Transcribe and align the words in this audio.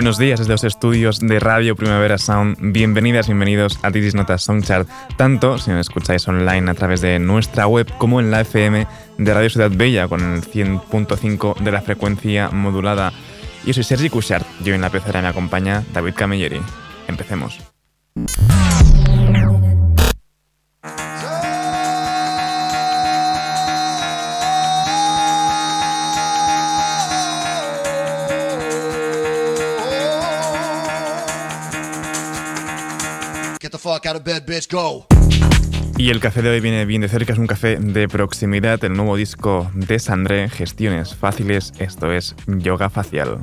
Buenos 0.00 0.16
días 0.16 0.38
desde 0.38 0.52
los 0.52 0.64
estudios 0.64 1.20
de 1.20 1.38
Radio 1.40 1.76
Primavera 1.76 2.16
Sound. 2.16 2.56
Bienvenidas, 2.58 3.26
bienvenidos 3.26 3.78
a 3.82 3.90
Titis 3.90 4.14
Notas 4.14 4.42
Songchart, 4.42 4.88
tanto 5.18 5.58
si 5.58 5.68
nos 5.68 5.80
escucháis 5.80 6.26
online 6.26 6.70
a 6.70 6.74
través 6.74 7.02
de 7.02 7.18
nuestra 7.18 7.66
web 7.66 7.86
como 7.98 8.18
en 8.18 8.30
la 8.30 8.40
FM 8.40 8.86
de 9.18 9.34
Radio 9.34 9.50
Ciudad 9.50 9.70
Bella 9.70 10.08
con 10.08 10.22
el 10.22 10.40
100.5 10.40 11.58
de 11.58 11.70
la 11.70 11.82
frecuencia 11.82 12.48
modulada. 12.48 13.12
Yo 13.66 13.74
soy 13.74 13.84
Sergi 13.84 14.08
Cushart 14.08 14.46
y 14.64 14.70
hoy 14.70 14.76
en 14.76 14.80
la 14.80 14.88
pecera 14.88 15.20
me 15.20 15.28
acompaña 15.28 15.84
David 15.92 16.14
Camilleri. 16.14 16.62
Empecemos. 17.06 17.60
Y 35.96 36.10
el 36.10 36.20
café 36.20 36.40
de 36.40 36.48
hoy 36.48 36.60
viene 36.60 36.86
bien 36.86 37.02
de 37.02 37.08
cerca, 37.08 37.34
es 37.34 37.38
un 37.38 37.46
café 37.46 37.76
de 37.76 38.08
proximidad, 38.08 38.82
el 38.84 38.94
nuevo 38.94 39.16
disco 39.16 39.70
de 39.74 39.98
Sandré, 39.98 40.48
Gestiones 40.48 41.14
Fáciles, 41.14 41.72
esto 41.78 42.10
es 42.12 42.34
Yoga 42.46 42.88
Facial. 42.88 43.42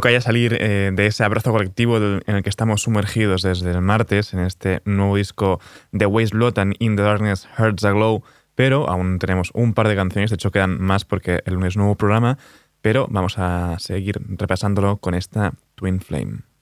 Que 0.00 0.08
haya 0.08 0.20
salir 0.20 0.56
eh, 0.60 0.90
de 0.92 1.06
ese 1.06 1.24
abrazo 1.24 1.52
colectivo 1.52 1.98
en 1.98 2.22
el 2.26 2.42
que 2.42 2.50
estamos 2.50 2.82
sumergidos 2.82 3.42
desde 3.42 3.70
el 3.70 3.80
martes 3.80 4.34
en 4.34 4.40
este 4.40 4.80
nuevo 4.84 5.16
disco 5.16 5.60
de 5.92 6.06
Waste 6.06 6.36
Lot 6.36 6.58
and 6.58 6.74
In 6.78 6.96
the 6.96 7.02
Darkness 7.02 7.48
Hearts 7.56 7.84
a 7.84 7.92
Glow, 7.92 8.22
pero 8.54 8.88
aún 8.88 9.18
tenemos 9.18 9.50
un 9.54 9.74
par 9.74 9.88
de 9.88 9.96
canciones, 9.96 10.30
de 10.30 10.34
hecho 10.34 10.50
quedan 10.50 10.80
más 10.80 11.04
porque 11.04 11.40
el 11.44 11.54
lunes 11.54 11.76
nuevo 11.76 11.96
programa, 11.96 12.38
pero 12.82 13.06
vamos 13.10 13.38
a 13.38 13.78
seguir 13.78 14.20
repasándolo 14.28 14.98
con 14.98 15.14
esta 15.14 15.54
Twin 15.74 16.00
Flame. 16.00 16.53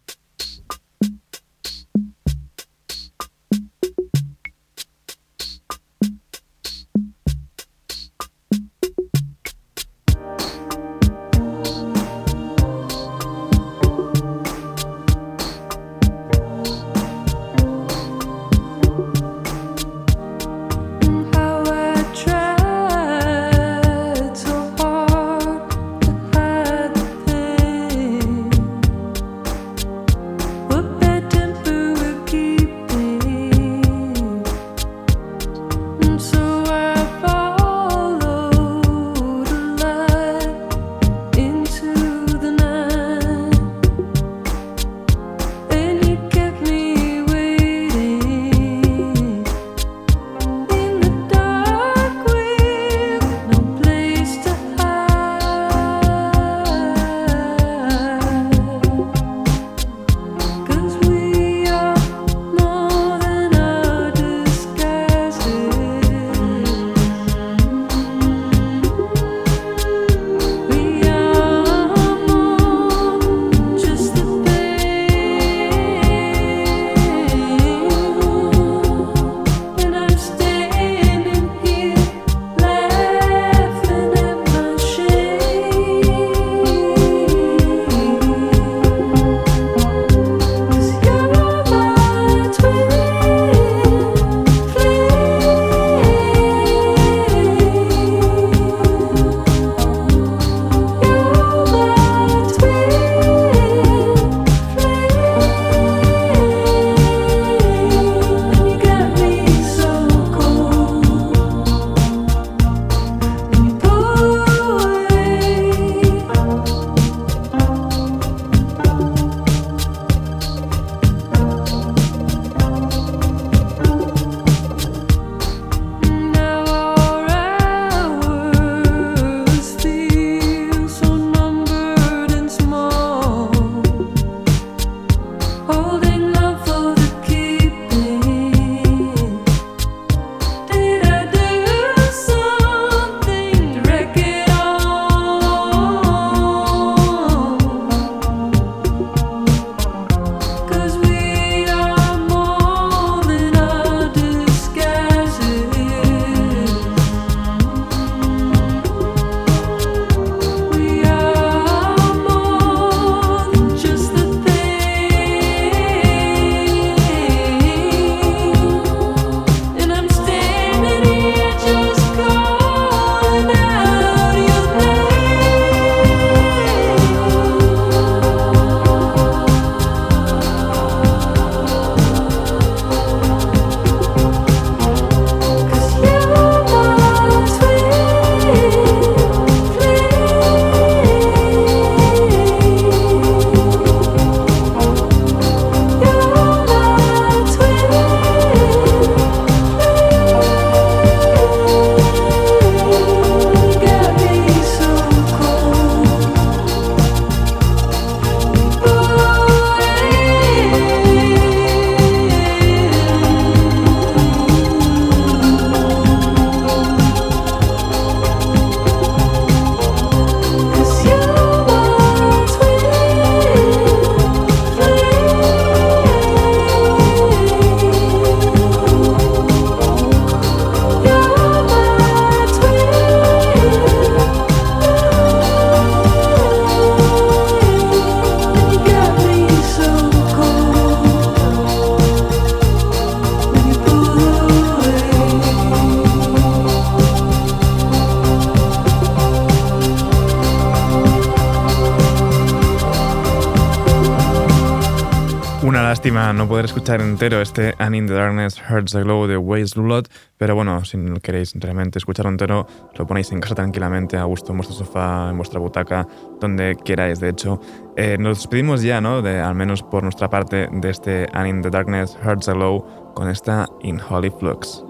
No 256.43 256.49
poder 256.49 256.65
escuchar 256.65 257.01
entero 257.01 257.41
este 257.41 257.73
And 257.79 257.95
in 257.95 258.07
the 258.07 258.15
Darkness 258.15 258.61
Hurts 258.69 258.91
the 258.91 259.03
Glow 259.03 259.29
de 259.29 259.37
Waze 259.37 259.81
Blood, 259.81 260.07
pero 260.39 260.57
bueno, 260.57 260.85
si 260.85 260.97
no 260.97 261.21
queréis 261.21 261.53
realmente 261.55 262.01
escucharlo 262.01 262.33
entero, 262.33 262.67
lo 262.97 263.07
ponéis 263.07 263.31
en 263.31 263.39
casa 263.39 263.55
tranquilamente, 263.55 264.17
a 264.17 264.25
gusto 264.25 264.51
en 264.51 264.59
vuestro 264.59 264.77
sofá, 264.77 265.31
en 265.31 265.37
vuestra 265.37 265.61
butaca, 265.61 266.05
donde 266.41 266.77
queráis. 266.85 267.21
De 267.21 267.29
hecho, 267.29 267.61
eh, 267.97 268.17
nos 268.19 268.39
despedimos 268.39 268.83
ya, 268.83 269.01
¿no? 269.01 269.23
De, 269.23 269.39
al 269.39 269.55
menos 269.55 269.85
por 269.85 270.03
nuestra 270.03 270.31
parte, 270.31 270.69
de 270.73 270.91
este 270.91 271.29
And 271.33 271.47
in 271.47 271.63
the 271.63 271.71
Darkness 271.71 272.19
Hurts 272.25 272.47
the 272.47 272.55
Glow 272.55 273.13
con 273.15 273.29
esta 273.29 273.69
In 273.83 274.01
Holy 274.01 274.31
Flux. 274.31 274.85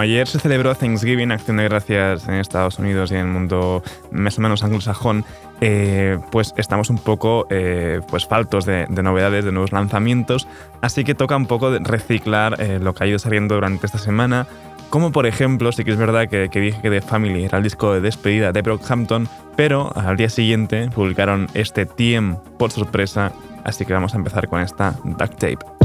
Ayer 0.00 0.26
se 0.26 0.38
celebró 0.38 0.74
Thanksgiving, 0.74 1.32
Acción 1.32 1.58
de 1.58 1.64
Gracias 1.64 2.28
en 2.28 2.34
Estados 2.34 2.78
Unidos 2.78 3.10
y 3.10 3.14
en 3.14 3.20
el 3.20 3.26
mundo 3.26 3.82
más 4.10 4.38
o 4.38 4.40
menos 4.40 4.62
anglosajón, 4.62 5.24
eh, 5.60 6.18
pues 6.30 6.54
estamos 6.56 6.90
un 6.90 6.98
poco 6.98 7.46
eh, 7.50 8.00
pues 8.08 8.26
faltos 8.26 8.64
de, 8.64 8.86
novedades, 8.88 9.44
de 9.44 9.52
nuevos 9.52 9.72
lanzamientos, 9.72 10.48
así 10.80 11.04
que 11.04 11.14
toca 11.14 11.36
un 11.36 11.46
poco 11.46 11.78
reciclar 11.78 12.60
eh, 12.60 12.78
lo 12.80 12.94
que 12.94 13.04
ha 13.04 13.06
ido 13.06 13.18
saliendo 13.18 13.54
durante 13.54 13.86
esta 13.86 13.98
semana, 13.98 14.46
como 14.90 15.12
por 15.12 15.26
ejemplo, 15.26 15.70
sí 15.70 15.84
que 15.84 15.92
es 15.92 15.96
verdad 15.96 16.28
que, 16.28 16.48
dije 16.48 16.80
que 16.82 16.90
The 16.90 17.00
Family 17.00 17.44
era 17.44 17.58
el 17.58 17.64
disco 17.64 17.94
de 17.94 18.00
despedida 18.00 18.52
de 18.52 18.62
Brockhampton, 18.62 19.28
pero 19.56 19.92
al 19.96 20.16
día 20.16 20.28
siguiente 20.28 20.90
publicaron 20.92 21.46
este 21.54 21.86
TM 21.86 22.36
por 22.58 22.72
sorpresa, 22.72 23.32
así 23.64 23.84
que 23.84 23.92
vamos 23.92 24.14
a 24.14 24.16
empezar 24.16 24.48
con 24.48 24.60
esta 24.60 24.96
duct 25.04 25.34
tape. 25.38 25.79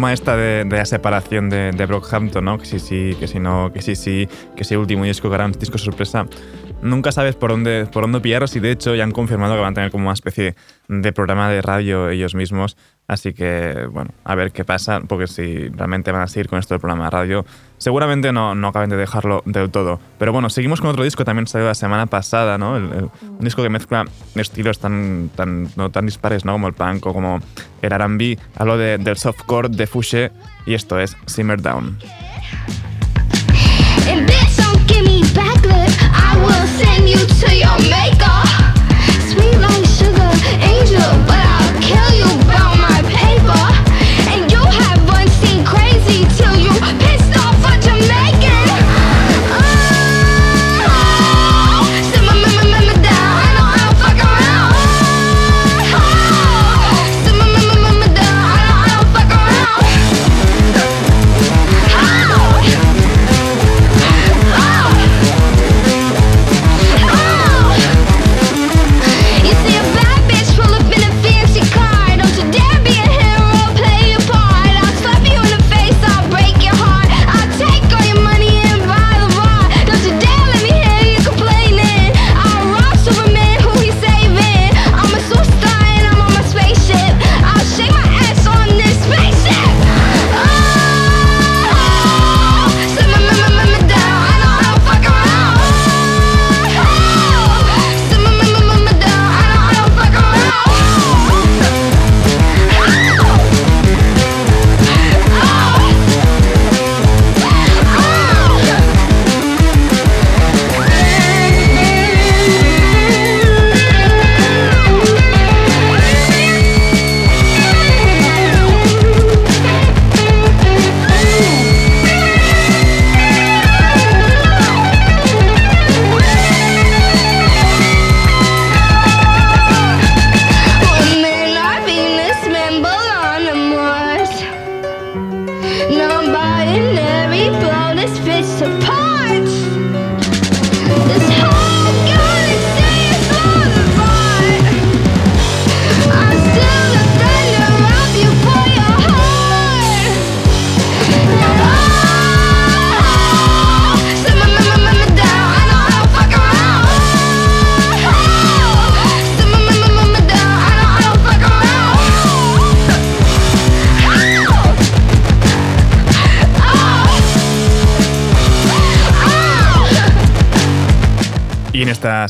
Broma 0.00 0.14
esta 0.14 0.34
de, 0.34 0.64
la 0.64 0.86
separación 0.86 1.50
de, 1.50 1.72
de, 1.72 1.84
Brockhampton, 1.84 2.42
¿no? 2.42 2.56
Que 2.56 2.64
sí, 2.64 2.78
sí, 2.78 3.14
que 3.20 3.28
si 3.28 3.38
no, 3.38 3.70
que 3.70 3.82
sí, 3.82 3.94
sí, 3.94 4.26
que 4.56 4.64
sí, 4.64 4.74
último 4.74 5.04
disco, 5.04 5.28
un 5.28 5.52
disco 5.52 5.76
sorpresa. 5.76 6.26
Nunca 6.82 7.12
sabes 7.12 7.36
por 7.36 7.50
dónde, 7.50 7.86
por 7.92 8.02
dónde 8.02 8.20
pillarlos 8.20 8.56
y 8.56 8.60
de 8.60 8.70
hecho 8.70 8.94
ya 8.94 9.04
han 9.04 9.12
confirmado 9.12 9.54
que 9.54 9.60
van 9.60 9.72
a 9.72 9.74
tener 9.74 9.90
como 9.90 10.04
una 10.04 10.14
especie 10.14 10.54
de 10.88 11.12
programa 11.12 11.50
de 11.50 11.60
radio 11.60 12.08
ellos 12.08 12.34
mismos. 12.34 12.76
Así 13.06 13.32
que, 13.32 13.88
bueno, 13.90 14.12
a 14.22 14.34
ver 14.36 14.52
qué 14.52 14.64
pasa, 14.64 15.00
porque 15.00 15.26
si 15.26 15.68
realmente 15.68 16.12
van 16.12 16.22
a 16.22 16.28
seguir 16.28 16.48
con 16.48 16.60
esto 16.60 16.74
del 16.74 16.80
programa 16.80 17.04
de 17.04 17.10
radio, 17.10 17.46
seguramente 17.76 18.32
no, 18.32 18.54
no 18.54 18.68
acaben 18.68 18.88
de 18.88 18.96
dejarlo 18.96 19.42
del 19.46 19.68
todo. 19.70 19.98
Pero 20.18 20.32
bueno, 20.32 20.48
seguimos 20.48 20.80
con 20.80 20.90
otro 20.90 21.02
disco, 21.02 21.24
también 21.24 21.48
salió 21.48 21.66
la 21.66 21.74
semana 21.74 22.06
pasada, 22.06 22.56
¿no? 22.56 22.74
un 22.74 23.10
disco 23.40 23.64
que 23.64 23.68
mezcla 23.68 24.04
estilos 24.36 24.78
tan, 24.78 25.28
tan, 25.34 25.68
no 25.74 25.90
tan 25.90 26.06
dispares, 26.06 26.44
¿no? 26.44 26.52
Como 26.52 26.68
el 26.68 26.74
punk 26.74 27.04
o 27.06 27.12
como 27.12 27.40
el 27.82 27.92
R&B. 27.92 28.38
Hablo 28.54 28.78
de, 28.78 28.98
del 28.98 29.16
softcore 29.16 29.68
de 29.70 29.86
Fouché 29.88 30.30
y 30.64 30.74
esto 30.74 31.00
es 31.00 31.16
Simmer 31.26 31.60
Down. 31.60 31.98
send 36.80 37.08
you 37.08 37.20
to 37.40 37.48
your 37.56 37.78
maker. 37.92 38.40
Sweet 39.28 39.56
like 39.60 39.86
sugar, 39.98 40.30
angel, 40.72 41.10
but 41.28 41.44
I 41.56 41.59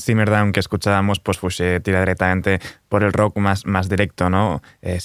esta 0.00 0.06
Simmer 0.06 0.30
Down 0.30 0.52
que 0.52 0.60
escuchábamos, 0.60 1.20
pues 1.20 1.38
Fouché 1.38 1.80
tira 1.80 2.00
directamente 2.00 2.60
por 2.88 3.04
el 3.04 3.12
rock 3.12 3.36
más, 3.38 3.66
más 3.66 3.88
directo, 3.88 4.30
¿no? 4.30 4.62
Eh, 4.82 4.98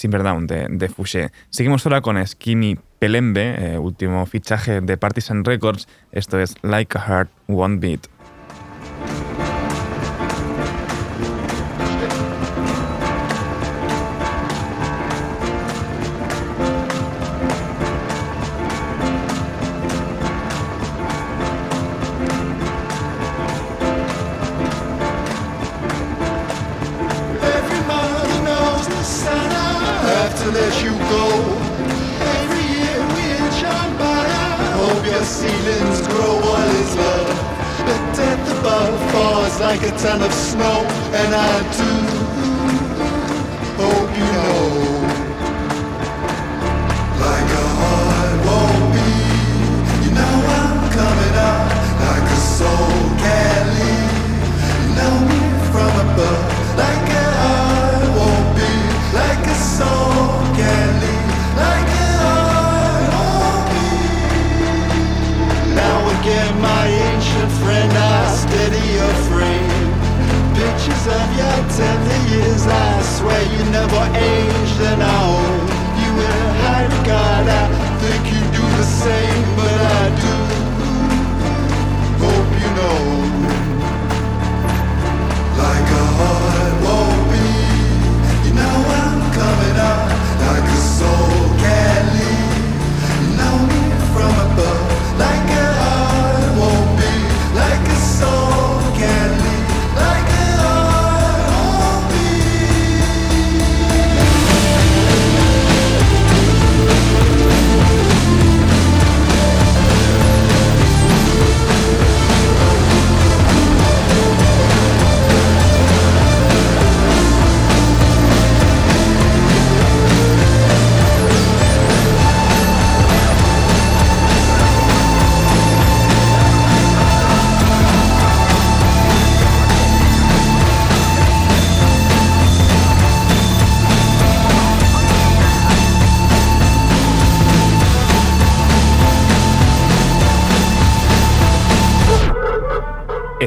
de, 0.47 0.67
de 0.69 0.89
Fouché. 0.89 1.29
Seguimos 1.49 1.85
ahora 1.85 2.01
con 2.01 2.25
Skinny 2.25 2.77
Pelembe, 2.99 3.55
eh, 3.57 3.77
último 3.77 4.25
fichaje 4.25 4.81
de 4.81 4.97
Partisan 4.97 5.43
Records. 5.43 5.87
Esto 6.11 6.39
es 6.39 6.55
Like 6.63 6.97
a 6.97 7.01
Heart 7.01 7.29
One 7.47 7.77
Beat. 7.77 8.14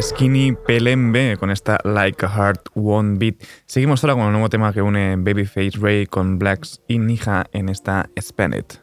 Skinny 0.01 0.53
Pelembe 0.53 1.37
con 1.39 1.51
esta 1.51 1.79
Like 1.85 2.25
a 2.25 2.29
Heart 2.29 2.69
One 2.75 3.17
Beat. 3.19 3.37
Seguimos 3.67 4.03
ahora 4.05 4.15
con 4.15 4.27
el 4.27 4.33
nuevo 4.33 4.49
tema 4.49 4.73
que 4.73 4.83
une 4.83 5.17
Babyface 5.17 5.73
Ray 5.81 6.07
con 6.07 6.39
Blacks 6.39 6.81
y 6.87 6.99
Nija 6.99 7.47
en 7.53 7.69
esta 7.69 8.09
Spend 8.21 8.55
It. 8.55 8.75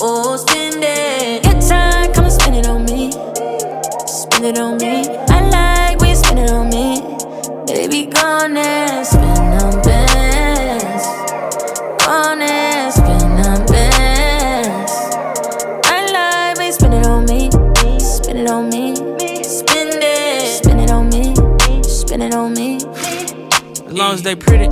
Oh, 0.00 0.36
spend 0.36 0.84
it. 0.84 1.07
Spend 4.38 4.56
it 4.56 4.62
on 4.62 4.76
me. 4.76 5.02
I 5.30 5.40
like 5.50 5.98
when 5.98 6.10
you 6.10 6.14
spend 6.14 6.38
it 6.38 6.52
on 6.52 6.68
me. 6.68 7.00
Baby, 7.66 8.06
gone 8.06 8.56
and 8.56 9.04
spend 9.04 9.60
on 9.60 9.82
bands. 9.82 11.04
Gone 12.04 12.42
and 12.42 12.92
spend 12.92 13.46
on 13.48 13.66
bands. 13.66 14.92
I 15.86 16.06
like 16.12 16.56
when 16.56 16.66
you 16.66 16.72
spend 16.72 16.94
it 16.94 17.06
on 17.06 17.24
me. 17.24 17.50
Spend 17.98 18.38
it 18.38 18.48
on 18.48 18.68
me. 18.68 18.94
Spend 19.42 19.98
it. 20.00 20.62
Spend 20.62 20.82
it 20.82 20.90
on 20.92 21.08
me. 21.08 21.34
Spend 21.82 22.22
it 22.22 22.32
on 22.32 22.54
me. 22.54 22.87
As 23.98 24.00
long 24.00 24.14
as 24.14 24.22
they 24.22 24.36
pretty, 24.36 24.66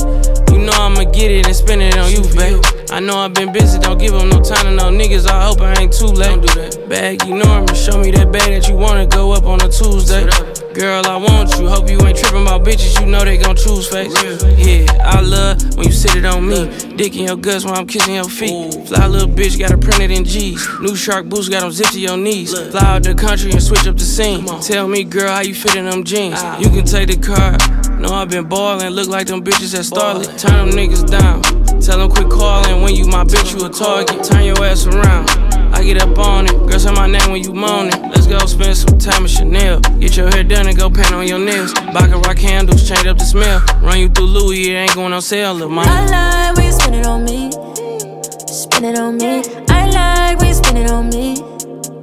you 0.53 0.59
know 0.65 0.71
I'ma 0.71 1.03
get 1.11 1.33
it 1.33 1.47
and 1.49 1.57
spend 1.57 1.83
it 1.83 1.99
on 1.99 2.13
you, 2.13 2.23
babe. 2.37 2.63
I 2.93 3.01
know 3.01 3.17
I've 3.19 3.35
been 3.35 3.53
busy, 3.53 3.81
don't 3.81 3.99
give 3.99 4.13
them 4.13 4.29
no 4.29 4.41
time 4.41 4.67
to 4.67 4.71
no 4.71 4.85
niggas. 4.85 5.27
I 5.27 5.47
hope 5.47 5.61
I 5.63 5.75
ain't 5.83 5.93
too 5.93 6.07
late. 6.07 6.29
Don't 6.29 6.47
do 6.47 6.55
that. 6.55 6.89
Bag 6.89 7.27
enormous, 7.27 7.85
show 7.85 7.99
me 7.99 8.13
that 8.13 8.31
bag 8.31 8.53
that 8.53 8.69
you 8.69 8.77
wanna 8.77 9.05
go 9.05 9.33
up 9.33 9.43
on 9.43 9.61
a 9.63 9.69
Tuesday. 9.69 10.31
Girl, 10.75 11.05
I 11.05 11.17
want 11.17 11.59
you. 11.59 11.67
Hope 11.67 11.91
you 11.91 12.01
ain't 12.07 12.17
tripping 12.17 12.43
about 12.43 12.63
bitches. 12.63 13.01
You 13.01 13.07
know 13.07 13.25
they 13.25 13.37
gon' 13.37 13.57
choose 13.57 13.89
face. 13.89 14.15
Yeah, 14.57 14.87
I 15.03 15.21
love 15.21 15.75
when 15.75 15.87
you 15.87 15.93
sit 15.93 16.15
it 16.15 16.25
on 16.25 16.47
me. 16.47 16.71
Dick 16.95 17.17
in 17.17 17.25
your 17.25 17.37
guts 17.37 17.65
while 17.65 17.75
I'm 17.75 17.89
kissing 17.89 18.15
your 18.15 18.29
feet. 18.31 18.87
Fly 18.87 19.09
little 19.09 19.27
bitch, 19.27 19.59
got 19.59 19.73
it 19.73 19.81
printed 19.81 20.13
in 20.13 20.25
G's. 20.25 20.65
New 20.81 20.95
shark 20.95 21.27
boots 21.27 21.49
got 21.49 21.63
them 21.63 21.73
zipped 21.73 21.95
to 21.95 22.01
your 22.01 22.17
knees. 22.17 22.53
Fly 22.71 22.81
out 22.81 23.03
the 23.03 23.15
country 23.15 23.51
and 23.51 23.61
switch 23.61 23.89
up 23.89 23.97
the 23.97 24.05
scene. 24.05 24.47
Tell 24.61 24.87
me, 24.87 25.03
girl, 25.03 25.33
how 25.33 25.41
you 25.41 25.55
fit 25.55 25.75
in 25.75 25.87
them 25.87 26.05
jeans. 26.05 26.41
You 26.61 26.71
can 26.71 26.85
take 26.85 27.09
the 27.09 27.17
car. 27.17 27.57
Know 27.99 28.11
I 28.11 28.27
been 28.27 28.47
ballin', 28.47 28.93
look 28.93 29.09
like 29.09 29.27
them 29.27 29.43
bitches 29.43 29.75
at 29.75 29.87
Starlet. 29.87 30.39
Turn 30.39 30.69
them 30.69 30.77
niggas 30.77 31.11
down. 31.11 31.43
Tell 31.81 31.99
them 31.99 32.11
quit 32.11 32.29
calling 32.29 32.83
when 32.83 32.95
you 32.95 33.07
my 33.07 33.25
bitch, 33.25 33.59
you 33.59 33.65
a 33.65 33.71
target. 33.71 34.23
Turn 34.23 34.45
your 34.45 34.63
ass 34.65 34.87
around. 34.87 35.31
I 35.75 35.83
get 35.83 36.03
up 36.03 36.19
on 36.19 36.47
it. 36.47 36.53
Girl, 36.69 36.79
say 36.79 36.93
my 36.93 37.07
name 37.07 37.31
when 37.31 37.43
you 37.43 37.53
moan 37.55 37.89
it. 37.89 38.01
Let's 38.03 38.27
go 38.27 38.39
spend 38.47 38.77
some 38.77 38.99
time 38.99 39.25
at 39.25 39.31
Chanel. 39.31 39.81
Get 39.99 40.17
your 40.17 40.31
hair 40.31 40.45
done 40.45 40.67
and 40.69 40.77
go 40.77 40.91
paint 40.91 41.13
on 41.13 41.27
your 41.27 41.39
nails. 41.39 41.73
Baccarat 41.75 42.35
candles, 42.35 42.87
change 42.87 43.07
up 43.07 43.19
the 43.19 43.25
smell. 43.25 43.63
Run 43.81 43.99
you 43.99 44.09
through 44.09 44.27
Louis, 44.27 44.71
it 44.71 44.75
ain't 44.75 44.95
going 44.95 45.13
on 45.13 45.23
sale, 45.23 45.55
little 45.55 45.71
mama. 45.71 45.91
I 45.91 46.47
like 46.47 46.57
when 46.57 46.67
you 46.67 46.73
spend 46.73 46.97
it 46.97 47.07
on 47.07 47.25
me. 47.25 47.51
Spend 48.47 48.85
it 48.85 48.99
on 48.99 49.17
me. 49.17 49.43
I 49.69 49.91
like 49.91 50.39
when 50.39 50.49
you 50.49 50.55
spend 50.55 50.79
it 50.79 50.91
on 50.91 51.09
me. 51.09 51.37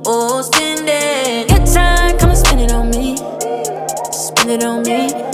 Oh, 0.05 0.41
spend 0.41 0.87
it. 0.87 1.47
Good 1.49 1.65
time, 1.71 2.17
come 2.17 2.29
and 2.29 2.37
spend 2.37 2.61
it 2.61 2.71
on 2.71 2.89
me. 2.89 3.15
Spend 4.11 4.51
it 4.51 4.63
on 4.63 4.83
me. 4.83 5.32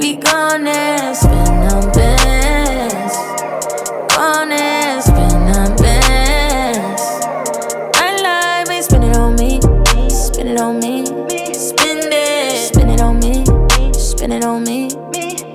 Baby, 0.00 0.14
gone 0.20 0.64
and 0.64 1.16
spend 1.16 1.72
on 1.72 1.92
bands. 1.92 3.16
Gone 4.14 4.52
and 4.52 5.02
spend 5.02 5.56
on 5.56 5.76
bands. 5.76 7.02
I 7.96 8.16
like 8.22 8.68
when 8.68 8.76
you 8.76 8.82
spend 8.84 9.04
it 9.04 9.16
on 9.16 9.34
me. 9.34 9.60
Spend 10.08 10.50
it 10.50 10.60
on 10.60 10.78
me. 10.78 11.04
Spend 11.52 12.04
it. 12.12 12.72
Spend 12.72 12.92
it 12.92 13.00
on 13.00 13.18
me. 13.18 13.44
Spend 13.92 14.34
it 14.34 14.44
on 14.44 14.62
me. 14.62 14.88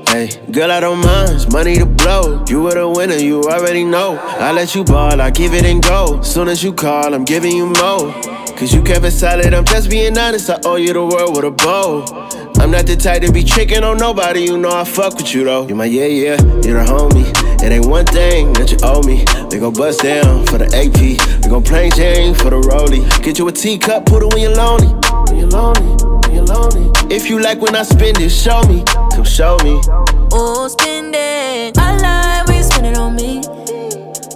Hey, 0.10 0.30
girl, 0.52 0.72
I 0.72 0.82
don't 0.82 1.00
mind, 1.00 1.36
it's 1.36 1.50
money 1.50 1.78
to 1.78 1.86
blow. 1.86 2.44
You 2.50 2.64
were 2.64 2.74
the 2.74 2.90
winner, 2.90 3.16
you 3.16 3.44
already 3.44 3.86
know. 3.86 4.18
I 4.22 4.52
let 4.52 4.76
you 4.76 4.84
ball, 4.84 5.22
I 5.22 5.30
give 5.30 5.54
it 5.54 5.64
and 5.64 5.82
go. 5.82 6.22
Soon 6.22 6.50
as 6.50 6.62
you 6.62 6.74
call, 6.74 7.14
I'm 7.14 7.24
giving 7.24 7.56
you 7.56 7.68
more. 7.68 8.12
Cause 8.58 8.74
you 8.74 8.84
kept 8.84 9.06
it 9.06 9.12
solid, 9.12 9.54
I'm 9.54 9.64
just 9.64 9.90
being 9.90 10.18
honest. 10.18 10.50
I 10.50 10.60
owe 10.66 10.76
you 10.76 10.92
the 10.92 11.06
world 11.06 11.34
with 11.34 11.46
a 11.46 11.52
bow. 11.52 12.23
I'm 12.74 12.80
not 12.80 12.88
the 12.88 12.96
type 12.96 13.22
to 13.22 13.32
be 13.32 13.44
tricking 13.44 13.84
on 13.84 13.98
nobody, 13.98 14.46
you 14.46 14.58
know 14.58 14.72
I 14.72 14.84
fuck 14.84 15.16
with 15.18 15.32
you 15.32 15.44
though. 15.44 15.68
You 15.68 15.76
my 15.76 15.86
yeah, 15.86 16.08
yeah, 16.08 16.42
you're 16.66 16.80
a 16.80 16.84
homie. 16.84 17.30
It 17.62 17.72
ain't 17.72 17.86
one 17.86 18.04
thing 18.08 18.52
that 18.54 18.72
you 18.72 18.80
owe 18.82 19.04
me. 19.04 19.26
We 19.52 19.60
gon' 19.60 19.74
bust 19.74 20.02
down 20.02 20.48
for 20.48 20.58
the 20.58 20.66
AP. 20.74 20.98
We 21.44 21.50
gon' 21.52 21.62
plain 21.62 21.92
Jane 21.92 22.34
for 22.34 22.50
the 22.50 22.60
rollie. 22.62 23.06
Get 23.22 23.38
you 23.38 23.48
a 23.48 23.52
teacup, 23.52 24.08
put 24.08 24.24
it 24.24 24.34
when 24.34 24.42
you're 24.42 24.56
lonely. 24.56 24.88
When 25.30 25.38
you're 25.38 25.50
lonely, 25.50 25.86
when 26.26 26.34
you're 26.34 26.46
lonely. 26.46 26.90
If 27.14 27.30
you 27.30 27.40
like 27.40 27.62
when 27.62 27.76
I 27.76 27.84
spend 27.84 28.20
it, 28.20 28.32
show 28.32 28.64
me. 28.64 28.84
Come 29.14 29.24
show 29.24 29.56
me. 29.62 29.80
Oh, 30.34 30.68
spend 30.68 31.14
it. 31.14 31.78
I 31.78 31.94
like 32.02 32.48
when 32.48 32.58
you 32.58 32.64
spend 32.64 32.88
it 32.88 32.98
on 32.98 33.14
me. 33.14 33.44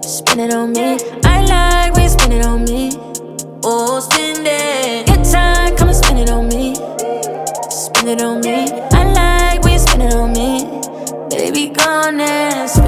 Spend 0.06 0.42
it 0.42 0.54
on 0.54 0.74
me. 0.74 1.00
I 1.24 1.42
like 1.42 1.94
when 1.96 2.04
you 2.04 2.10
spend 2.10 2.34
it 2.34 2.46
on 2.46 2.66
me. 2.66 2.92
Oh, 3.64 4.00
spend 4.00 4.46
it. 4.46 5.07
It 8.08 8.22
on 8.22 8.40
me. 8.42 8.72
I 8.92 9.04
like 9.12 9.64
when 9.64 9.74
you 9.74 9.80
spend 9.80 10.04
it 10.04 10.14
on 10.14 10.32
me. 10.32 10.64
Baby, 11.30 11.74
gone 11.74 12.22
and 12.22 12.87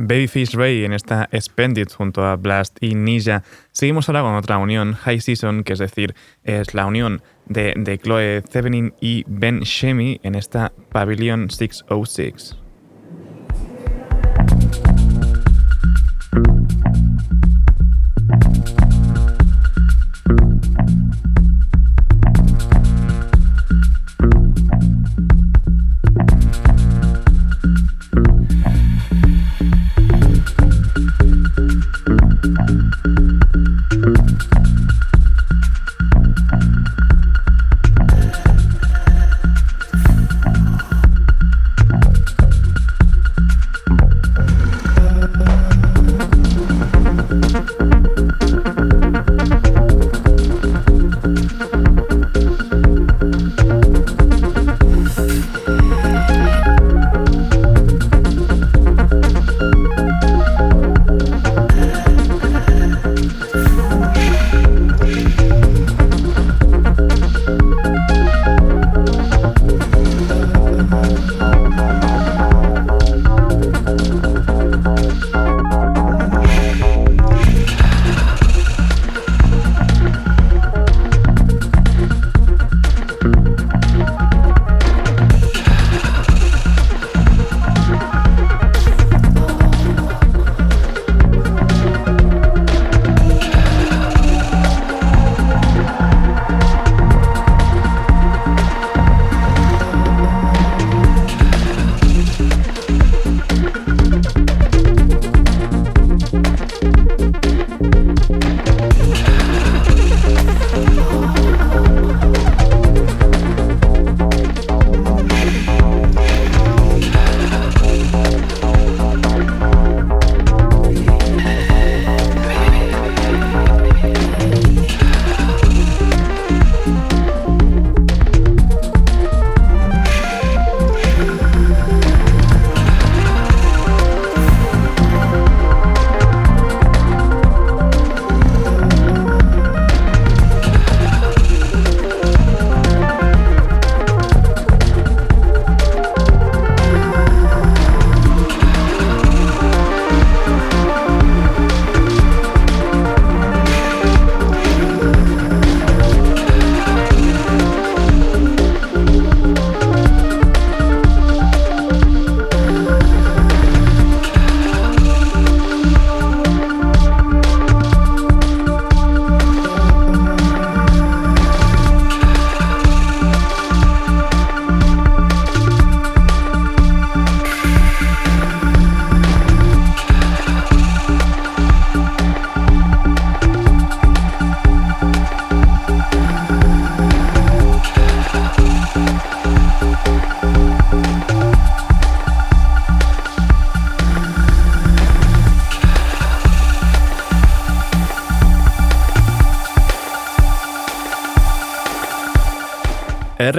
Babyface 0.00 0.56
Ray 0.56 0.84
en 0.86 0.94
esta 0.94 1.28
Spendit 1.38 1.92
junto 1.92 2.24
a 2.24 2.36
Blast 2.36 2.78
y 2.80 2.94
Ninja. 2.94 3.42
Seguimos 3.70 4.08
ahora 4.08 4.22
con 4.22 4.34
otra 4.34 4.56
unión, 4.56 4.94
High 4.94 5.20
Season, 5.20 5.62
que 5.62 5.74
es 5.74 5.78
decir, 5.78 6.14
es 6.42 6.72
la 6.72 6.86
unión 6.86 7.22
de, 7.46 7.74
de 7.76 7.98
Chloe 7.98 8.40
Thevenin 8.40 8.94
y 9.00 9.24
Ben 9.26 9.60
Shemi 9.60 10.18
en 10.22 10.36
esta 10.36 10.72
Pavilion 10.90 11.50
606. 11.50 12.56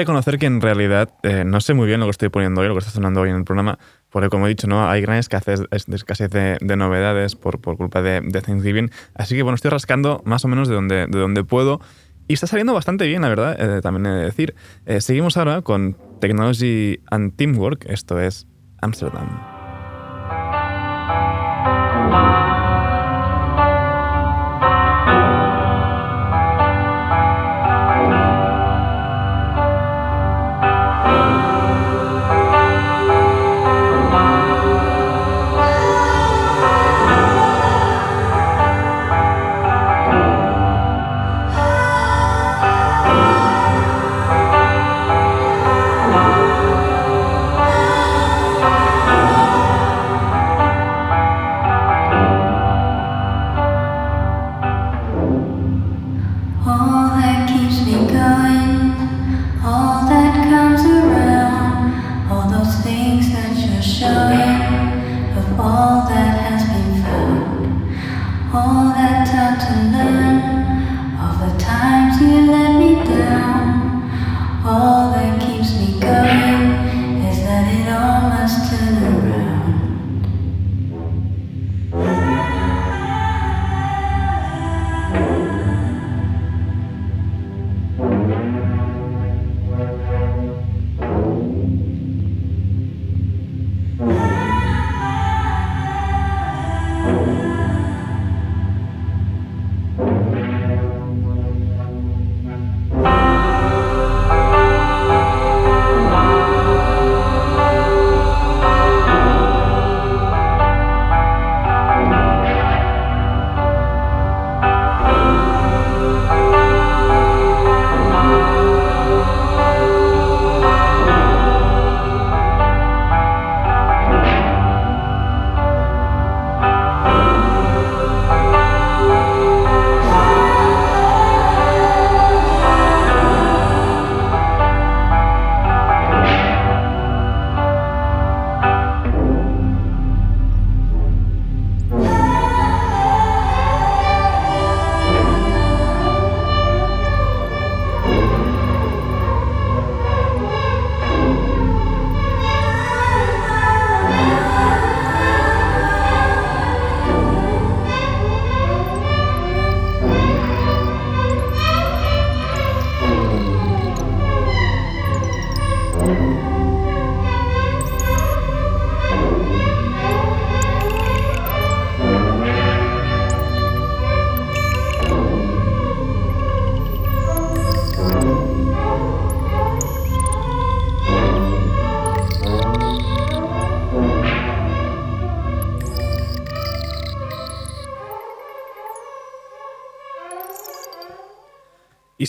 Reconocer 0.02 0.38
que 0.38 0.46
en 0.46 0.62
realidad 0.62 1.10
eh, 1.24 1.44
no 1.46 1.62
sé 1.62 1.74
muy 1.74 1.88
bien 1.88 2.00
lo 2.00 2.06
que 2.08 2.12
estoy 2.12 2.30
poniendo 2.30 2.62
hoy, 2.62 2.68
lo 2.68 2.74
que 2.74 2.80
está 2.80 2.92
sonando 2.92 3.22
hoy 3.22 3.30
en 3.30 3.38
el 3.38 3.44
programa, 3.44 3.80
porque 4.10 4.30
como 4.30 4.46
he 4.46 4.50
dicho, 4.50 4.68
¿no? 4.68 4.90
hay 4.90 5.02
gran 5.02 5.18
escasez, 5.18 5.62
escasez 5.72 6.30
de, 6.30 6.58
de, 6.60 6.76
novedades 6.76 7.36
por, 7.36 7.60
por 7.60 7.78
culpa 7.78 8.02
de, 8.02 8.22
de, 8.22 8.42
Thanksgiving. 8.42 8.92
Así 9.16 9.36
que 9.36 9.44
bueno, 9.44 9.56
estoy 9.56 9.72
rascando 9.72 10.22
más 10.26 10.44
o 10.46 10.48
menos 10.48 10.68
de 10.68 10.76
donde, 10.76 11.08
de 11.08 11.20
donde 11.20 11.44
puedo. 11.44 11.80
Y 12.28 12.34
está 12.34 12.48
saliendo 12.48 12.74
bastante 12.74 13.08
bien, 13.08 13.22
la 13.24 13.30
verdad, 13.30 13.56
eh, 13.60 13.82
también 13.82 14.06
he 14.06 14.18
de 14.18 14.26
decir. 14.26 14.56
Eh, 14.86 15.02
seguimos 15.02 15.38
ahora 15.38 15.62
con 15.62 15.98
Technology 16.20 17.02
and 17.10 17.36
Teamwork, 17.36 17.86
esto 17.90 18.20
es 18.20 18.48
Amsterdam. 18.82 19.61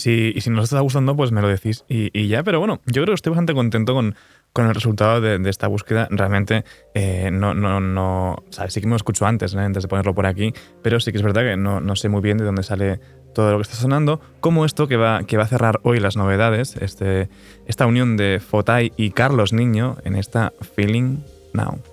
Si, 0.03 0.33
y 0.35 0.41
si 0.41 0.49
nos 0.49 0.65
está 0.65 0.81
gustando, 0.81 1.15
pues 1.15 1.31
me 1.31 1.41
lo 1.41 1.47
decís 1.47 1.85
y, 1.87 2.27
ya. 2.27 2.43
Pero 2.43 2.59
bueno, 2.59 2.81
yo 2.85 3.03
creo 3.03 3.13
que 3.13 3.13
estoy 3.13 3.29
bastante 3.31 3.53
contento 3.53 3.93
con, 3.93 4.15
con 4.51 4.67
el 4.67 4.75
resultado 4.75 5.21
de, 5.21 5.49
esta 5.49 5.67
búsqueda. 5.67 6.09
Realmente 6.11 6.65
eh, 6.93 7.29
no, 7.31 7.53
no, 7.53 7.79
no. 7.79 8.43
¿sabes? 8.49 8.73
Sí 8.73 8.81
que 8.81 8.87
me 8.87 8.91
lo 8.91 8.97
escucho 8.97 9.25
antes, 9.25 9.53
¿eh? 9.53 9.59
antes 9.59 9.83
de 9.83 9.87
ponerlo 9.87 10.13
por 10.13 10.25
aquí, 10.25 10.53
pero 10.81 10.99
sí 10.99 11.13
que 11.13 11.19
es 11.19 11.23
verdad 11.23 11.43
que 11.43 11.55
no, 11.55 11.79
no, 11.79 11.95
sé 11.95 12.09
muy 12.09 12.19
bien 12.19 12.37
de 12.37 12.43
dónde 12.43 12.63
sale 12.63 12.99
todo 13.33 13.51
lo 13.51 13.57
que 13.59 13.63
está 13.63 13.75
sonando, 13.75 14.19
como 14.41 14.65
esto 14.65 14.87
que 14.87 14.97
va, 14.97 15.23
que 15.23 15.37
va 15.37 15.43
a 15.43 15.47
cerrar 15.47 15.79
hoy 15.83 16.01
las 16.01 16.17
novedades, 16.17 16.75
este, 16.75 17.29
esta 17.65 17.87
unión 17.87 18.17
de 18.17 18.41
Fotai 18.45 18.91
y 18.97 19.11
Carlos 19.11 19.53
Niño 19.53 19.97
en 20.03 20.17
esta 20.17 20.51
Feeling 20.75 21.19
Now. 21.53 21.92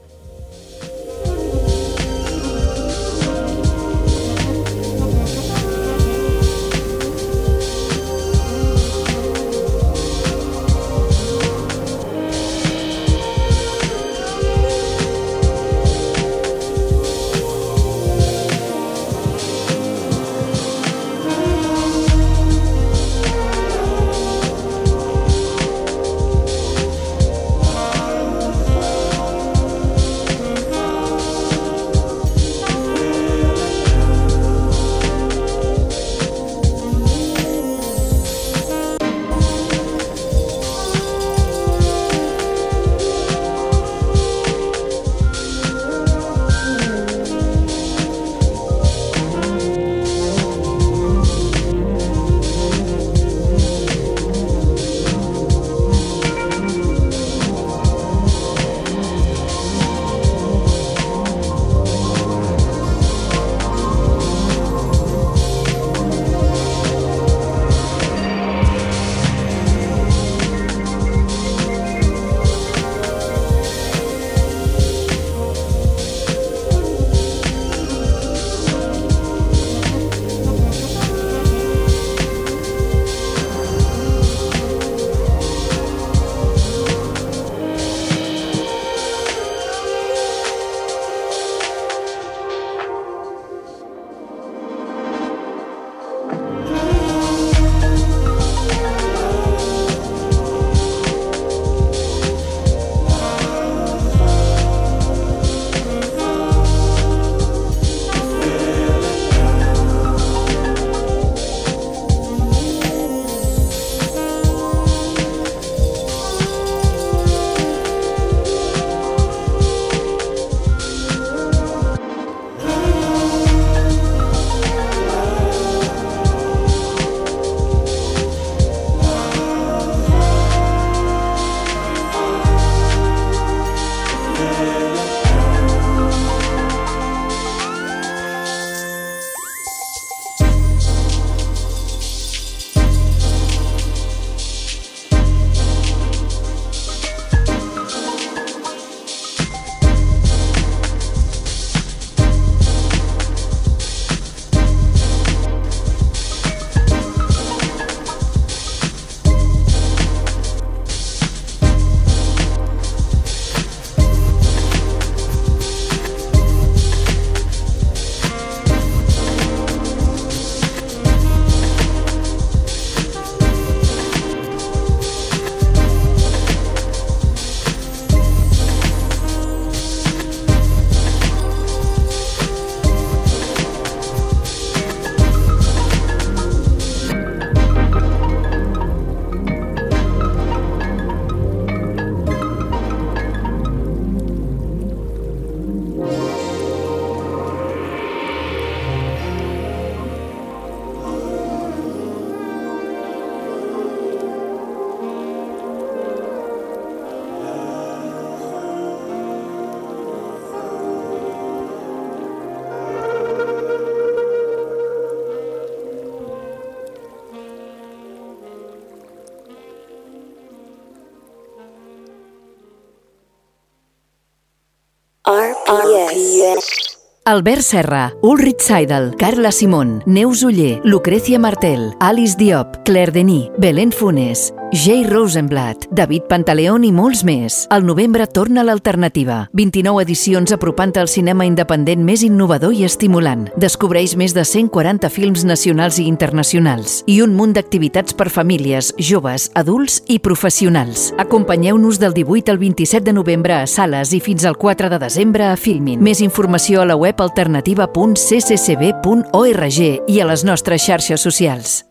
Albert 227.30 227.62
Serra, 227.62 228.12
Ulrich 228.22 228.58
Seidel, 228.58 229.14
Carla 229.16 229.52
Simón, 229.52 230.02
Neus 230.04 230.42
Uller, 230.42 230.80
Lucrecia 230.82 231.38
Martel, 231.38 231.94
Alice 232.00 232.34
Diop, 232.36 232.78
Claire 232.84 233.12
Denis, 233.12 233.50
Belén 233.56 233.92
Funes, 233.92 234.52
Jay 234.72 235.02
Rosenblatt, 235.02 235.88
David 235.90 236.28
Pantaleón 236.28 236.84
i 236.86 236.92
molts 236.94 237.24
més. 237.26 237.66
Al 237.74 237.82
novembre 237.82 238.22
torna 238.30 238.62
l'alternativa. 238.62 239.48
29 239.58 240.04
edicions 240.04 240.52
apropant 240.54 240.92
al 241.00 241.08
cinema 241.10 241.42
independent 241.44 242.04
més 242.06 242.22
innovador 242.22 242.70
i 242.70 242.86
estimulant. 242.86 243.48
Descobreix 243.58 244.14
més 244.14 244.30
de 244.36 244.44
140 244.46 245.10
films 245.10 245.42
nacionals 245.44 245.98
i 245.98 246.06
internacionals 246.06 247.02
i 247.10 247.18
un 247.24 247.34
munt 247.34 247.56
d'activitats 247.58 248.14
per 248.14 248.30
famílies, 248.30 248.94
joves, 249.02 249.50
adults 249.58 250.06
i 250.06 250.22
professionals. 250.22 251.10
Acompanyeu-nos 251.18 251.98
del 251.98 252.14
18 252.14 252.54
al 252.54 252.62
27 252.62 253.10
de 253.10 253.18
novembre 253.18 253.58
a 253.58 253.66
sales 253.66 254.14
i 254.14 254.22
fins 254.22 254.46
al 254.46 254.54
4 254.54 254.86
de 254.94 255.02
desembre 255.02 255.50
a 255.50 255.58
Filmin. 255.58 255.98
Més 255.98 256.22
informació 256.22 256.78
a 256.82 256.86
la 256.86 256.94
web 256.94 257.18
alternativa.cccb.org 257.18 259.78
i 260.06 260.20
a 260.20 260.26
les 260.30 260.44
nostres 260.46 260.86
xarxes 260.86 261.26
socials. 261.26 261.90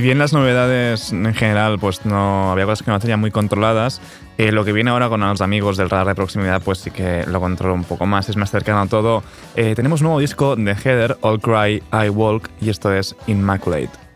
bien 0.00 0.18
las 0.18 0.32
novedades 0.32 1.12
en 1.12 1.34
general, 1.34 1.78
pues 1.78 2.06
no 2.06 2.52
había 2.52 2.64
cosas 2.64 2.84
que 2.84 2.90
no 2.90 2.98
tenían 3.00 3.20
muy 3.20 3.30
controladas, 3.30 4.00
eh, 4.38 4.50
lo 4.50 4.64
que 4.64 4.72
viene 4.72 4.88
ahora 4.88 5.10
con 5.10 5.20
los 5.20 5.42
amigos 5.42 5.76
del 5.76 5.90
radar 5.90 6.06
de 6.06 6.14
proximidad, 6.14 6.62
pues 6.62 6.78
sí 6.78 6.90
que 6.90 7.26
lo 7.26 7.38
controlo 7.38 7.74
un 7.74 7.84
poco 7.84 8.06
más, 8.06 8.28
es 8.30 8.36
más 8.36 8.50
cercano 8.50 8.80
a 8.80 8.86
todo. 8.86 9.22
Eh, 9.56 9.74
tenemos 9.74 10.00
un 10.00 10.06
nuevo 10.06 10.20
disco 10.20 10.56
de 10.56 10.74
Heather, 10.74 11.18
All 11.20 11.38
Cry, 11.38 11.82
I 11.92 12.08
Walk, 12.08 12.48
y 12.62 12.70
esto 12.70 12.90
es 12.94 13.14
Immaculate. 13.26 14.09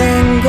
sing 0.00 0.39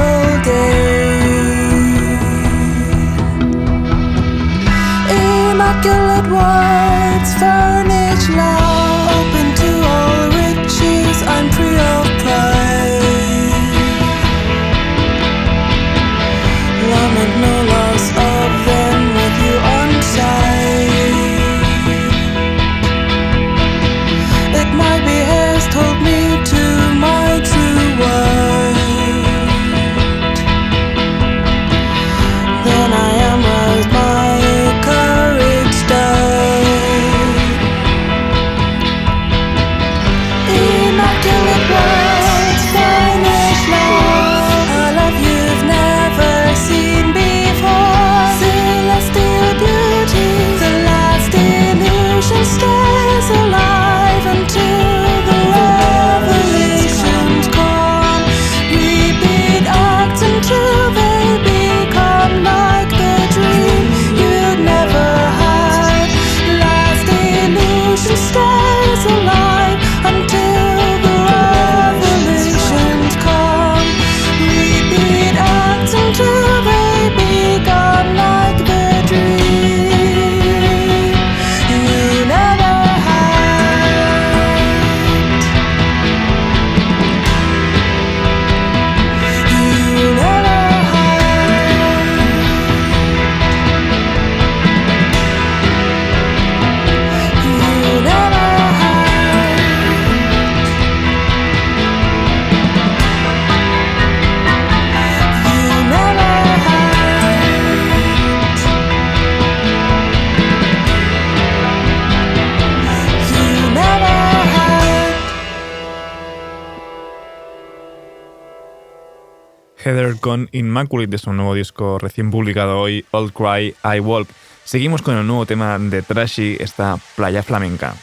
con 120.22 120.48
Immaculate 120.54 121.12
de 121.12 121.18
su 121.18 121.34
nuevo 121.34 121.54
disco 121.54 122.00
recién 122.00 122.32
publicado 122.32 122.80
hoy, 122.80 123.04
All 123.12 123.34
Cry, 123.34 123.76
I 123.84 124.00
Walk. 124.00 124.30
Seguimos 124.64 125.02
con 125.02 125.18
el 125.18 125.28
nuevo 125.28 125.46
tema 125.46 125.78
de 125.78 126.02
Trashy, 126.02 126.56
esta 126.60 126.98
playa 127.16 127.44
flamenca. 127.44 127.96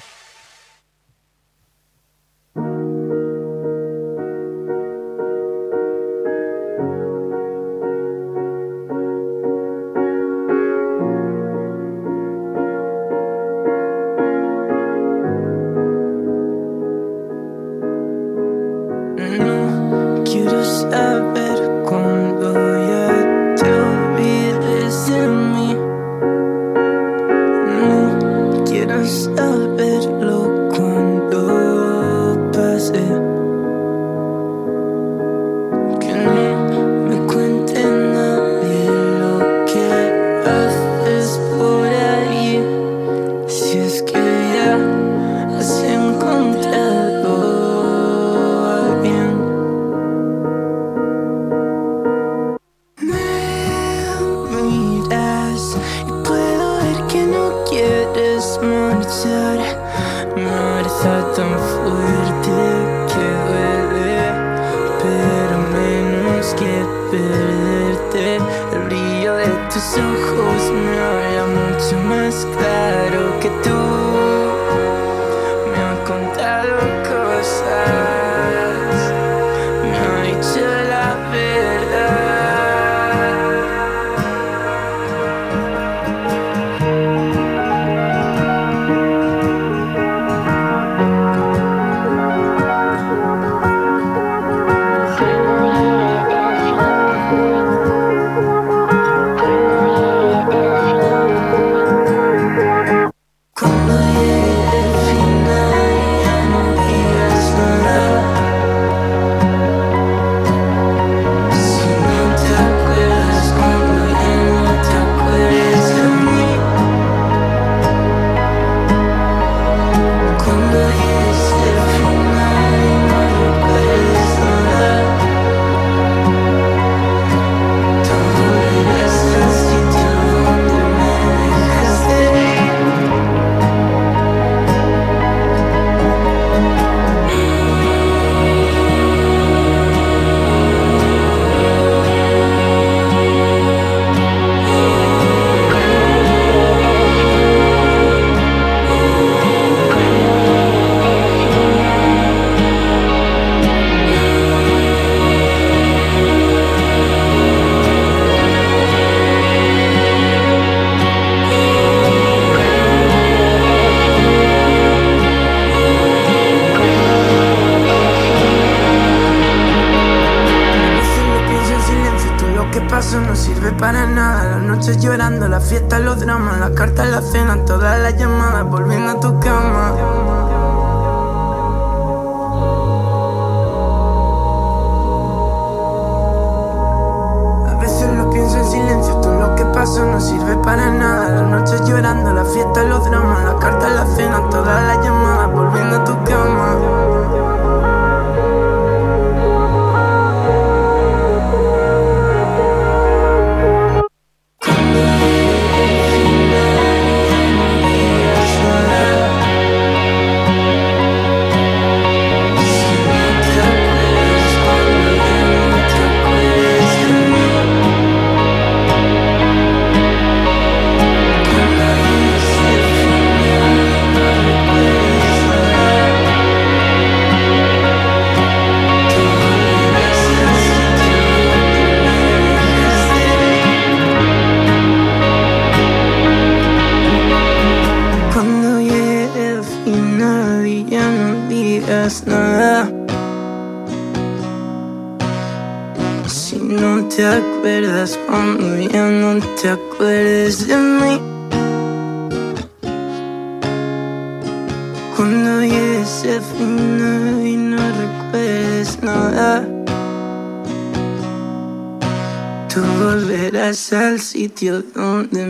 sitio 264.39 264.83
donde 264.83 265.47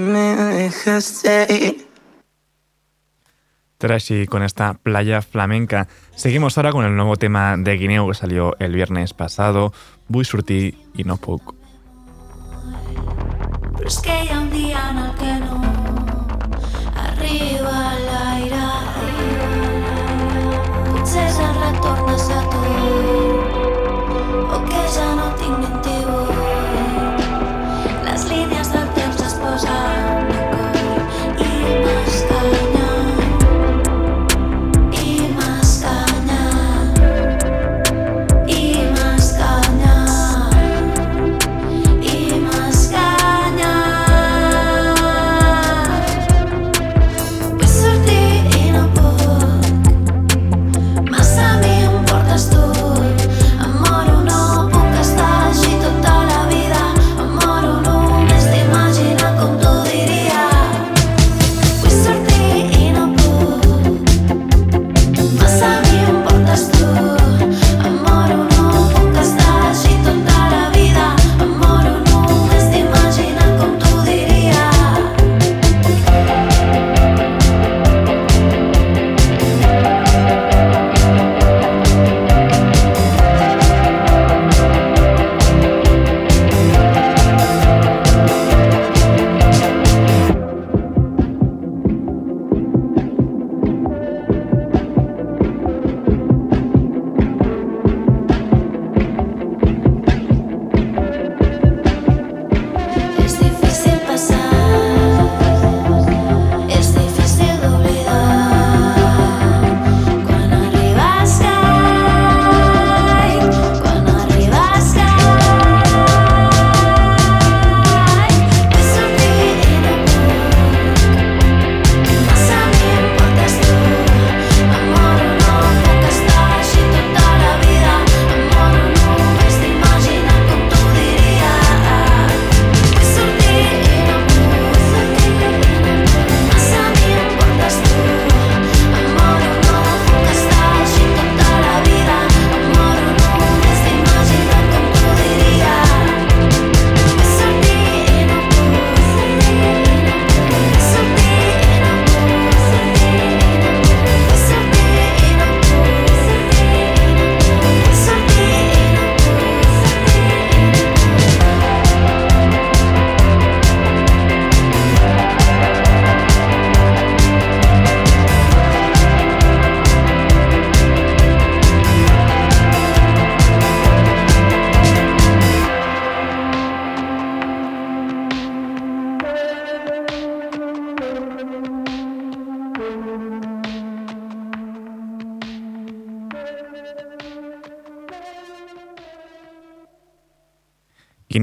con 4.27 4.43
esta 4.43 4.75
playa 4.75 5.21
flamenca. 5.21 5.89
Seguimos 6.17 6.57
ahora 6.57 6.73
con 6.73 6.87
el 6.87 6.97
nuevo 6.97 7.17
tema 7.17 7.59
de 7.59 7.77
Guineo 7.77 8.09
que 8.09 8.15
salió 8.15 8.57
el 8.59 8.75
viernes 8.75 9.13
pasado, 9.13 9.75
Buy 10.09 10.25
Surti 10.25 10.75
y 10.95 11.05
No 11.05 11.19
Poco. 11.19 11.55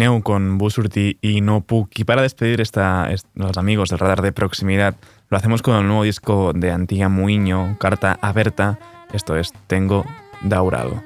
Con 0.05 0.59
Busurti 0.59 1.17
y 1.19 1.41
No 1.41 1.65
Y 1.95 2.03
para 2.03 2.21
despedir 2.21 2.61
esta, 2.61 3.09
los 3.33 3.57
amigos 3.57 3.89
del 3.89 3.97
radar 3.97 4.21
de 4.21 4.31
proximidad, 4.31 4.95
lo 5.29 5.37
hacemos 5.37 5.63
con 5.63 5.75
el 5.77 5.87
nuevo 5.87 6.03
disco 6.03 6.53
de 6.53 6.71
Antía 6.71 7.09
Muiño, 7.09 7.75
Carta 7.79 8.19
a 8.21 8.31
Berta. 8.31 8.77
Esto 9.13 9.35
es 9.35 9.51
Tengo 9.65 10.05
Daurado. 10.43 11.01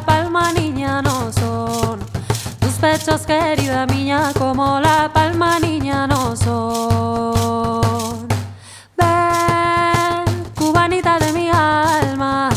palma, 0.00 0.52
niña, 0.52 1.02
no 1.02 1.32
son. 1.32 2.00
Tus 2.60 2.72
pechos, 2.74 3.22
querida 3.22 3.86
niña, 3.86 4.32
como 4.38 4.80
la 4.80 5.10
palma, 5.12 5.58
niña, 5.58 6.06
no 6.06 6.36
son. 6.36 8.26
Ven, 8.96 10.24
cubanita 10.54 11.18
de 11.18 11.32
mi 11.32 11.48
alma, 11.48 12.50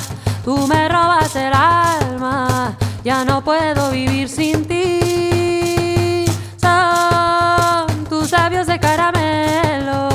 tú 0.43 0.67
me 0.67 0.89
robas 0.89 1.35
el 1.35 1.53
alma, 1.53 2.75
ya 3.03 3.23
no 3.23 3.43
puedo 3.43 3.91
vivir 3.91 4.27
sin 4.29 4.65
ti. 4.65 6.25
Son 6.61 8.03
tus 8.05 8.31
labios 8.31 8.67
de 8.67 8.79
caramelo, 8.79 10.09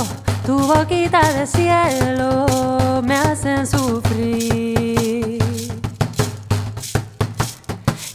tu 0.47 0.59
boquita 0.59 1.33
de 1.33 1.47
cielo, 1.47 3.03
me 3.03 3.17
hacen 3.17 3.67
sufrir. 3.67 4.64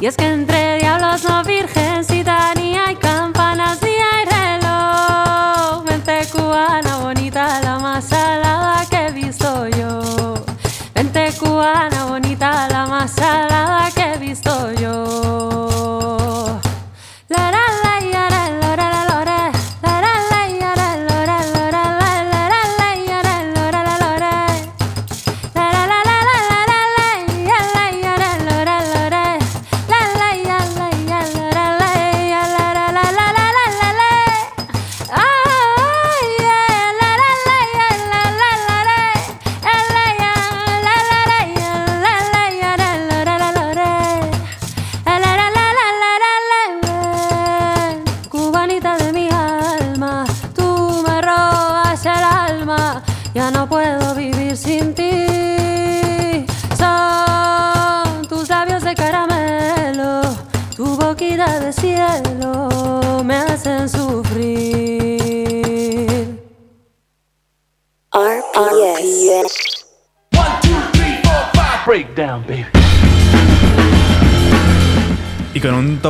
Y 0.02 0.06
es 0.06 0.16
que 0.16 0.28
entre 0.28 0.78
diablos 0.80 1.26
no 1.26 1.44
virgen, 1.44 2.06
citanía 2.06 2.90
y 2.90 2.96
campanas, 2.96 3.82
día 3.82 4.06
hay 4.14 4.60
reloj, 4.62 5.84
mente 5.84 6.26
cubana 6.32 7.00
bonita 7.00 7.60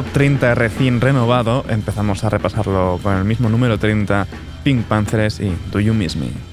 30 0.10 0.56
recién 0.56 1.02
renovado, 1.02 1.66
empezamos 1.70 2.24
a 2.24 2.30
repasarlo 2.30 3.00
con 3.02 3.16
el 3.16 3.26
mismo 3.26 3.50
número 3.50 3.78
30, 3.78 4.28
Pink 4.64 4.84
Panthers 4.86 5.40
y 5.40 5.54
Do 5.72 5.80
You 5.80 5.94
Miss 5.94 6.16
Me. 6.16 6.49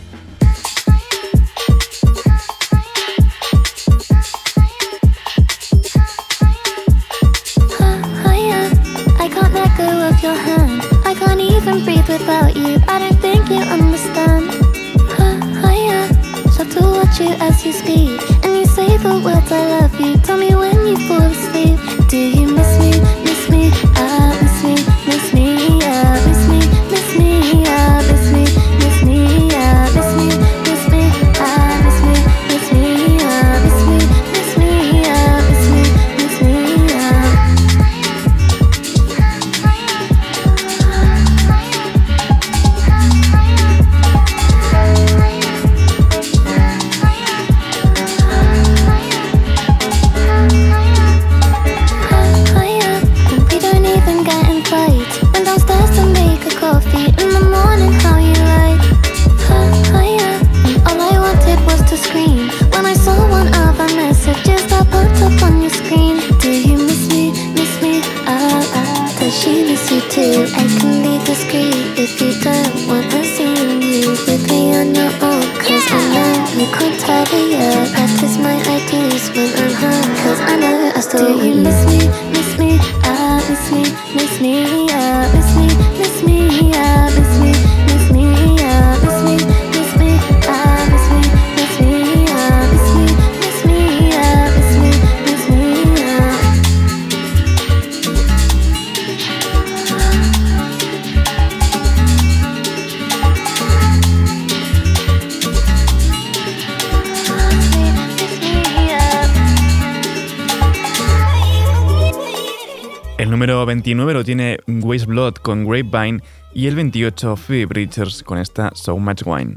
número 114.06 114.22
tiene 114.22 114.60
Waste 114.68 115.06
Blood 115.06 115.34
con 115.42 115.66
Grapevine 115.66 116.22
y 116.54 116.68
el 116.68 116.76
28 116.76 117.34
Phoebe 117.34 117.66
Bridgers 117.66 118.22
con 118.22 118.38
esta 118.38 118.70
So 118.72 118.96
Much 118.98 119.24
Wine. 119.26 119.56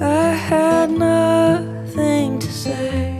I 0.00 0.32
had 0.32 0.88
nothing 0.88 2.38
to 2.38 2.50
say 2.50 3.12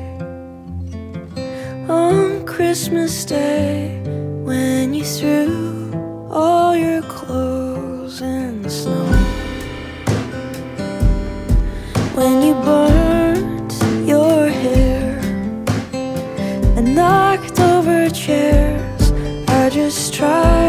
on 1.86 2.46
Christmas 2.46 3.26
Day 3.26 4.00
when 4.42 4.94
you 4.94 5.04
threw 5.04 5.92
all 6.30 6.74
your 6.74 7.02
clothes 7.02 8.22
in 8.22 8.62
the 8.62 8.70
snow. 8.70 9.04
When 12.14 12.40
you 12.40 12.54
I 18.32 19.68
just 19.70 20.14
try. 20.14 20.59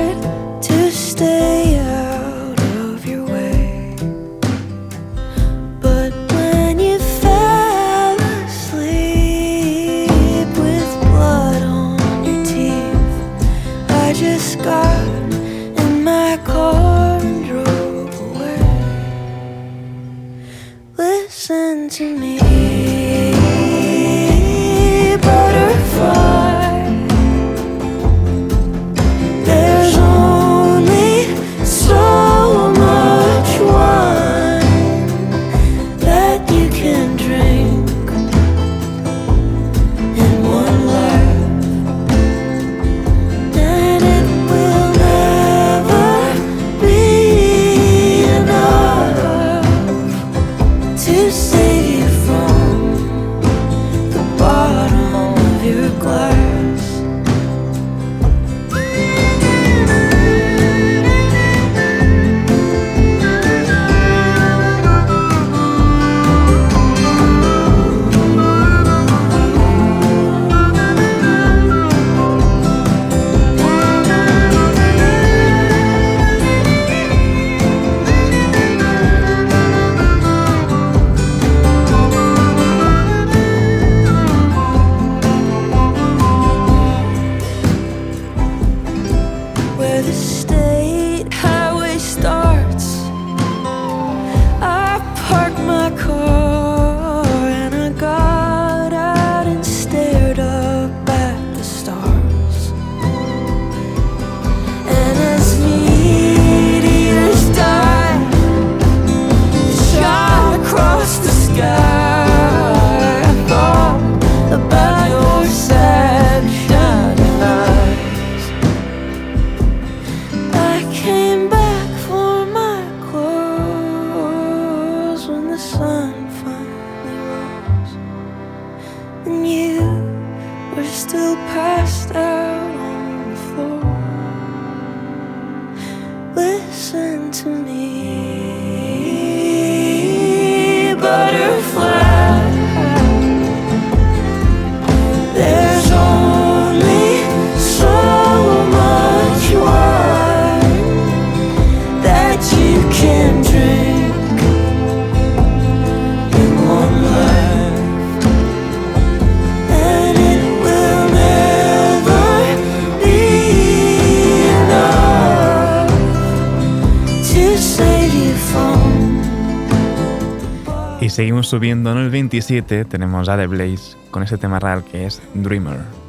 subiendo 171.52 171.92
en 171.92 171.98
el 171.98 172.10
27 172.10 172.86
tenemos 172.86 173.28
a 173.28 173.36
The 173.36 173.46
Blaze 173.46 173.98
con 174.10 174.24
ese 174.24 174.38
tema 174.38 174.58
real 174.58 174.86
que 174.86 175.06
es 175.06 175.22
Dreamer. 175.34 176.01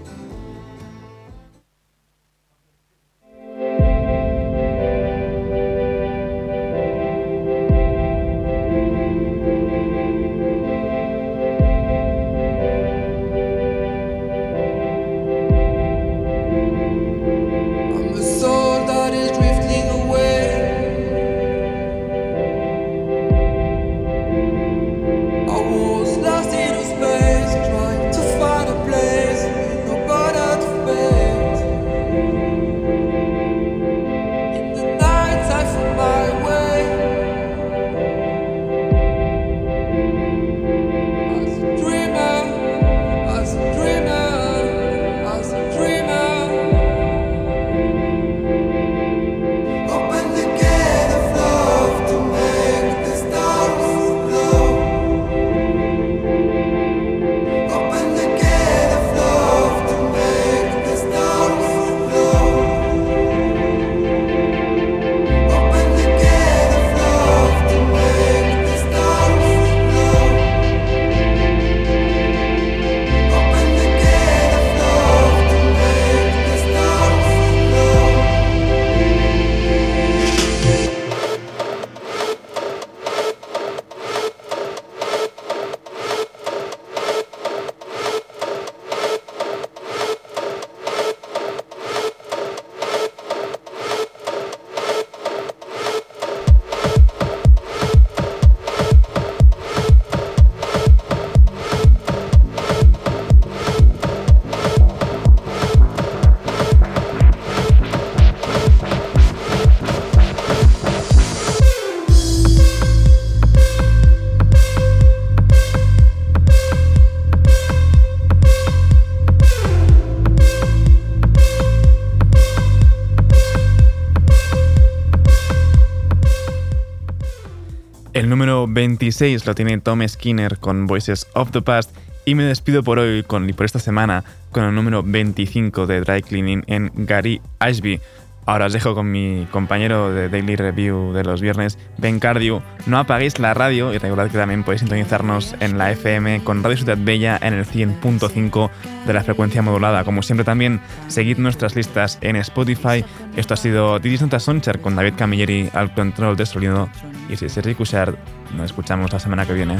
26 129.02 129.46
lo 129.46 129.54
tiene 129.56 129.80
Tom 129.80 130.06
Skinner 130.06 130.58
con 130.58 130.86
Voices 130.86 131.26
of 131.34 131.50
the 131.50 131.60
Past 131.60 131.90
y 132.24 132.36
me 132.36 132.44
despido 132.44 132.84
por 132.84 133.00
hoy 133.00 133.24
con, 133.24 133.50
y 133.50 133.52
por 133.52 133.66
esta 133.66 133.80
semana 133.80 134.22
con 134.52 134.62
el 134.62 134.76
número 134.76 135.02
25 135.02 135.88
de 135.88 136.02
Dry 136.02 136.22
Cleaning 136.22 136.62
en 136.68 136.92
Gary 136.94 137.40
Ashby. 137.58 138.00
Ahora 138.44 138.66
os 138.66 138.72
dejo 138.72 138.94
con 138.94 139.10
mi 139.10 139.46
compañero 139.50 140.12
de 140.12 140.28
Daily 140.28 140.56
Review 140.56 141.12
de 141.12 141.22
los 141.22 141.40
viernes, 141.40 141.78
Ben 141.98 142.18
Cardio. 142.18 142.62
No 142.86 142.98
apaguéis 142.98 143.38
la 143.38 143.54
radio 143.54 143.94
y 143.94 143.98
recordad 143.98 144.30
que 144.30 144.38
también 144.38 144.64
podéis 144.64 144.80
sintonizarnos 144.80 145.54
en 145.60 145.78
la 145.78 145.92
FM 145.92 146.42
con 146.42 146.62
Radio 146.62 146.76
Ciudad 146.78 146.98
Bella 146.98 147.38
en 147.40 147.54
el 147.54 147.64
100.5 147.64 148.70
de 149.06 149.12
la 149.12 149.22
frecuencia 149.22 149.62
modulada. 149.62 150.02
Como 150.02 150.22
siempre 150.22 150.44
también, 150.44 150.80
seguid 151.06 151.38
nuestras 151.38 151.76
listas 151.76 152.18
en 152.20 152.34
Spotify. 152.36 153.04
Esto 153.36 153.54
ha 153.54 153.56
sido 153.56 154.00
Didis 154.00 154.22
Nota 154.22 154.40
Soncher 154.40 154.80
con 154.80 154.96
David 154.96 155.14
Camilleri 155.16 155.70
al 155.72 155.94
control 155.94 156.36
de 156.36 156.46
sonido. 156.46 156.88
Y 157.28 157.36
si 157.36 157.46
es 157.46 157.52
Sergi 157.52 157.76
Cushard, 157.76 158.16
nos 158.56 158.66
escuchamos 158.66 159.12
la 159.12 159.20
semana 159.20 159.46
que 159.46 159.52
viene. 159.52 159.78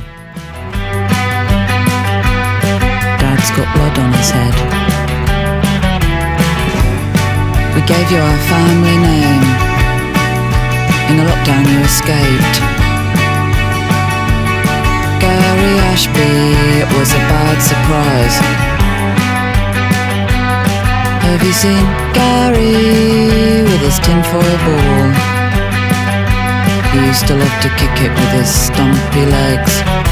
We 7.75 7.81
gave 7.89 8.11
you 8.13 8.19
our 8.19 8.41
family 8.53 8.97
name. 9.01 9.45
In 11.09 11.17
the 11.17 11.25
lockdown, 11.25 11.65
you 11.73 11.81
escaped. 11.81 12.57
Gary 15.25 15.73
Ashby, 15.89 16.33
it 16.85 16.89
was 16.99 17.11
a 17.13 17.23
bad 17.33 17.59
surprise. 17.65 18.37
Have 21.25 21.43
you 21.43 21.53
seen 21.53 21.85
Gary 22.13 23.63
with 23.65 23.81
his 23.81 23.99
tinfoil 24.01 24.59
ball? 24.69 25.09
He 26.93 27.07
used 27.07 27.27
to 27.29 27.35
love 27.35 27.57
to 27.63 27.71
kick 27.81 27.97
it 28.05 28.13
with 28.13 28.33
his 28.37 28.51
stumpy 28.53 29.25
legs. 29.25 30.12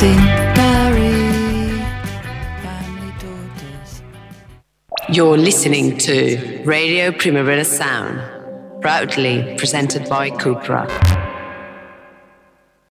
Barry. 0.00 1.72
Family 2.62 3.12
daughters. 3.18 4.02
You're 5.10 5.36
listening 5.36 5.98
to 5.98 6.62
Radio 6.64 7.10
Primavera 7.10 7.64
Sound, 7.64 8.20
proudly 8.80 9.56
presented 9.58 10.08
by 10.08 10.30
Cupra. 10.30 11.17